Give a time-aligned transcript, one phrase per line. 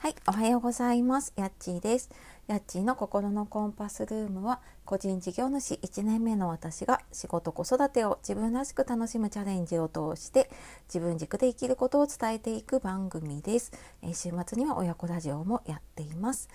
[0.00, 1.32] はい、おはようございます。
[1.34, 2.08] やっちーです。
[2.46, 10.50] やっちーの心のコンパスルームは、個人事業主1年目の私が仕事子育てを自分らしく楽しむチャレンジを通して、
[10.86, 13.72] 自分軸で生きることを伝えていく番組です。
[14.02, 16.48] えー、週末には親子ラジオもやっています。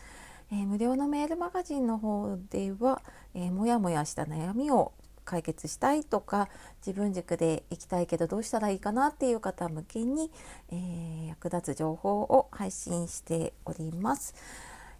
[0.50, 3.02] えー、無料のメールマガジンの方では、
[3.34, 4.94] えー、もやもやした悩みを
[5.24, 6.50] 解決したいとか
[6.86, 10.32] 自分軸で行きたいけどどうしたらいいかなっていう方向けに、
[10.72, 14.36] えー、役立つ情報を配信しております。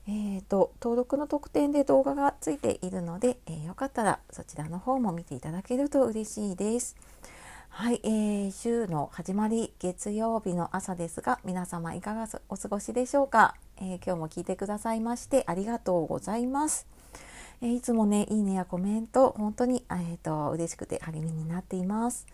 [0.06, 6.98] えーと、登録の特典で動画がついているので、えー、よかったらそちらの方も見ていただけると嬉しいです。
[7.70, 16.93] はい、えー、週の始まり月曜日の朝ですが皆様いかがお過ごしでしょうか、えー、今日も聞いてくださいましてありがとうございます。
[17.66, 22.28] えいつもねいいねやコメント本当に、えーと、嬉しくて励みになっています。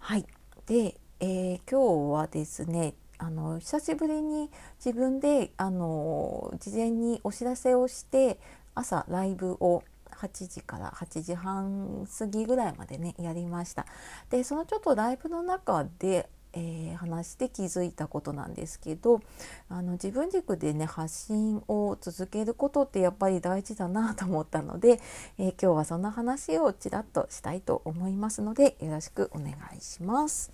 [0.00, 0.26] はい
[0.66, 4.50] で、えー、今日はですねあの久しぶりに
[4.84, 8.40] 自分であの事前にお知らせをして
[8.74, 13.86] 朝ライブを8時から8時半過ぎぐらいまでねやりました
[14.28, 19.20] でそのちょっとライブの中でえー、話して気づいたことなんですけど
[19.68, 25.00] あの自分軸でね発信を続けることってやっぱり大事だなと思ったので、
[25.38, 30.50] えー、今日はそんな話をちらっとしたいと思いますのでよろしくお願いします。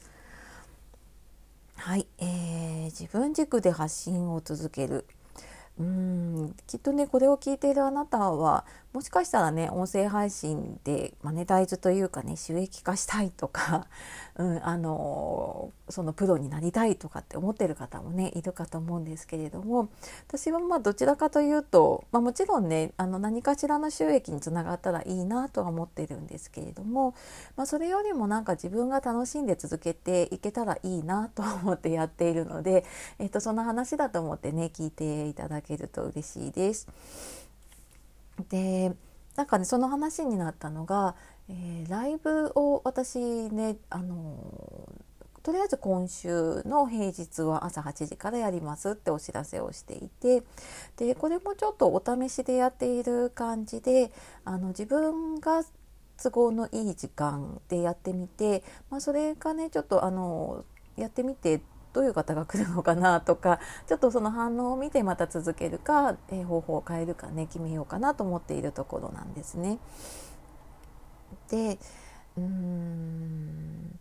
[1.77, 5.05] はい、えー、自分軸で発信を続ける
[5.79, 13.87] うんきっとねこれを聞いているあなたはもしかしたらね音声配信でマネタイズというかね収益化したいとか、
[14.37, 19.89] うん、あのそのプロになりたいとかって思ってる方もねいるかと思うんですけれども
[20.27, 27.15] 私はまあどちらかというと、まあ、もちろんねあの何かしらの収益につながったらいいなとは思ってるんですけれども、
[27.57, 32.85] まあ、それよりもなんか自分が楽しんで続けていけたらいいなと思ってやっているので、
[33.19, 36.89] えっと、そんな話だと思ってね聞いていただけると嬉しいです。
[38.49, 38.93] で
[39.37, 41.15] なんかねその話になったのが、
[41.49, 44.37] えー、ライブを私ねあの
[45.43, 50.43] とりあえず今週の平日は朝8時からやりますってお知らせをしていて
[50.97, 54.11] でこれもちょっとお試しでやっている感じで
[54.45, 55.63] あの自分が
[56.23, 60.65] 都合のいい時間でやってみて、まあ、それがねちょっとあの
[60.97, 61.63] やってみて
[61.93, 69.79] どういう方が来るのかなとかちょっとその反応を見てまた続けるか、え、方法を変えるかね決めようかなと思っているところなんですね。
[71.51, 71.79] で
[72.37, 73.99] うーん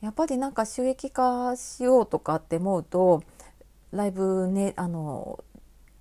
[0.00, 3.22] やっぱりなんか収益化しようとかって思うと
[3.92, 5.44] ライブねあの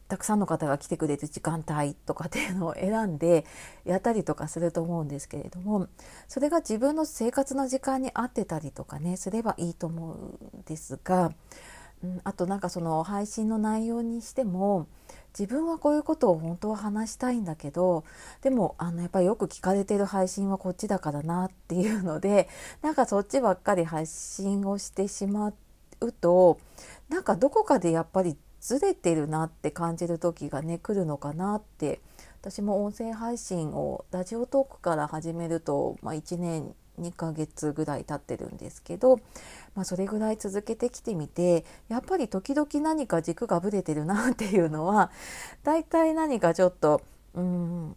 [0.10, 3.46] たくさんの方が来てくれる時間帯とかっていうのを選んで
[3.86, 5.88] やったりとかすると思うんですけれども
[6.28, 11.32] それが自分の生活の時間に合ってたりとかねすればいいと思うんですが、
[12.04, 14.88] うん、あとなんかその配信の内容にしても
[15.38, 18.04] 自分はこういうことを本当は話したいんだけど
[18.42, 22.50] でもあのやっぱりよく聞かれてる配信はこっちだからなっていうので
[22.82, 25.54] なんかそっちばっかり配信をしてしま
[26.02, 26.60] うと
[27.10, 32.00] なんかどこかでやっぱりずれてるなって感じる時がね来るのかなって。
[32.42, 39.18] 私も音声配信をラジオトークから始めると、まあ、1年2ヶ月ぐらい経ってるんですけど、
[39.76, 45.12] まあ、それぐらい続けてきてみてやっぱり時々何か軸がぶれてるなっていうのは
[45.64, 47.02] 大体何かちょっと
[47.34, 47.96] うん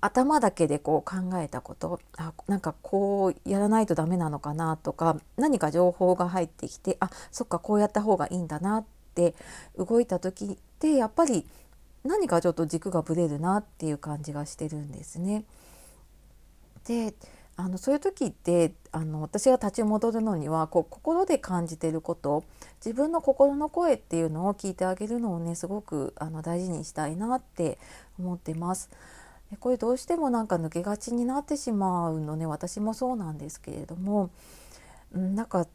[0.00, 9.34] 頭だけでこう考えたことあなんかこうやらないとダメなのかなとか何か情報が入ってきてあそっかこうやった方がいいんだなっって
[9.76, 11.46] 動いた時ってやっぱり
[12.04, 15.44] 何かちょっと軸がぶれるなっていう感じがしてるんですね。
[16.86, 17.14] で
[17.56, 22.44] あのそういう時ってあの私が立ち戻るのにはこう心で感じてること
[22.84, 27.78] 自分の心の声っていうのを聞いてあげるのをねすごくあの大事にしたいなって
[28.18, 28.90] 思ってます。
[29.50, 34.30] でこれどうしてもなんか抜けがちになってしまうのね私もそうなんですけれども、
[35.12, 35.66] うん、なんか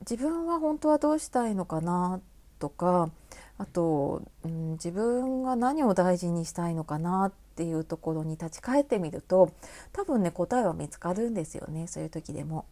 [0.00, 2.20] 自分は本当はどうしたいのかな
[2.58, 3.10] とか
[3.58, 9.52] あと、うん、自分が何を大事にしたいのかなっていうところに立ち返ってみると
[9.92, 12.66] 多分ね答えは見つかるんですよねそういう時でも。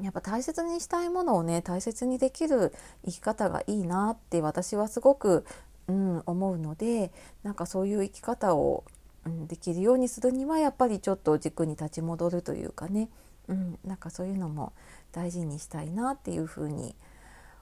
[0.00, 2.72] やっぱ大切にしたいものをね大切にできる
[3.04, 5.44] 生き方がいいなって私はすごく、
[5.86, 8.84] うん、思うのでなんかそういう生き方を、
[9.26, 13.10] うん、できるようにするにはやっぱりちょっと軸に立ち戻るというかね、
[13.48, 14.72] うん、なんかそういうのも
[15.12, 16.96] 大事にしたいなっていうふうに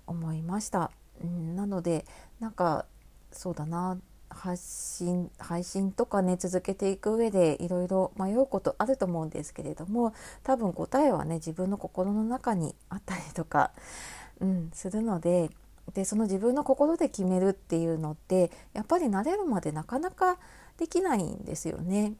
[0.06, 0.92] 思いました。
[1.22, 2.04] うん、なので
[2.40, 2.86] なんか
[3.32, 3.98] そうだな
[4.30, 10.14] 発信配信とかね続けていく上でいろいろ迷うことあると思うんですけれども
[10.44, 13.72] 多分答えはね自分の心の中にあったりとか、
[14.40, 15.50] うん、するので
[15.92, 20.38] でその自分の心で決めるっていうのってやっぱり慣れるまでなかなか
[20.78, 22.14] できないんですよね。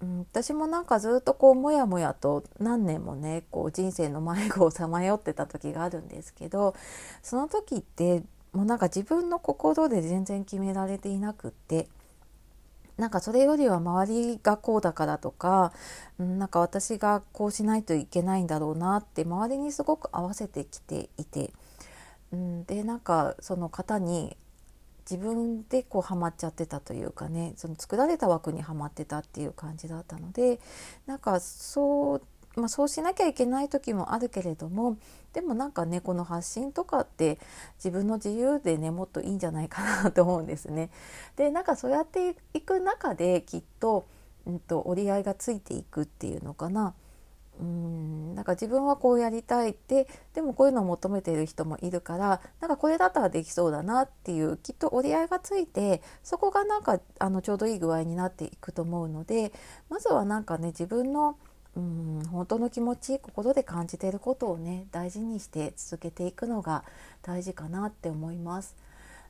[0.00, 6.74] うん、私もなんかずっとこうもやもやと何年もねこう人生の迷子をさまよってた時があるんですけど
[7.22, 11.88] その時ってもうなんか自分の心で全然決められていなくって
[12.96, 15.72] なんかそれよりは周りがこうだからとか、
[16.16, 21.52] なんか私がこうしないといけないんだろうなって周りにすごく合わせてきていて、
[22.36, 24.36] ん、でなんかその方に
[25.10, 30.60] 自分でこうハマっちゃってたというかねその作られた枠にはまってたっていう感じだったので
[31.06, 32.22] なんかそう
[32.56, 34.96] まあ、そうしなきゃいけない時もあるけれども
[35.32, 37.38] でもなんかねこの発信とかって
[37.76, 40.90] 自分の自由でねもっといいんじゃないかなと思うんですね。
[41.36, 44.06] でなんかそうやっていく中できっと,、
[44.46, 46.94] うんと折り合いがついていくっていうのかな。
[47.60, 59.52] うんなんか自分はこうやりたいってでもこういうのを求めてる人もいるからなんかこれだったらできそうだなっていうきっと折り合いがついてそこがなんかあのちょうどいい具合になっていくと思うので
[59.88, 61.36] まずはなんかね自分の
[61.76, 66.84] うん本当の気持ち心で感じていることをね大事にして続けていくのが
[67.22, 68.76] 大事かなって思います。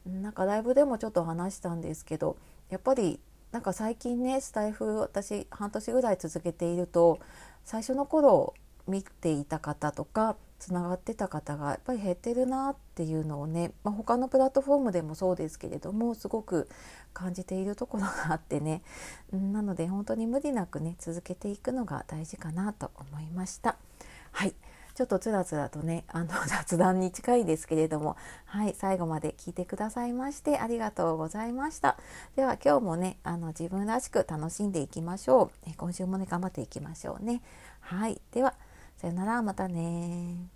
[0.06, 2.36] なんかライブでもちょっと話したんですけど
[2.68, 3.18] やっぱり
[3.52, 7.20] なんか最近ねスタイフ私半年ぐらい続けていると
[7.64, 8.52] 最初の頃
[8.86, 16.70] 見ていた方とかつながってた方がやっぱり減ってるなっていうのをね、まあ、他のプラットフォームでもそうですけれどもすごく
[17.12, 18.82] 感じているところがあってね。
[19.30, 23.76] なので本当に無理なくね続けていくのが大事かなと思いました。
[24.32, 24.54] はい。
[24.94, 28.16] ちょっとつらつらとねあの 雑談に近いですけれども。
[28.46, 28.74] はい。
[28.74, 31.98] 最後まで聞いてくださいましてありがとうございました。
[32.36, 37.42] では今日もねあの自分らしく楽しんでいきましょう、今週もね頑張っていきましょうね。
[37.80, 38.18] はい。
[38.32, 38.54] では
[38.96, 39.42] さよなら。
[39.42, 40.53] またね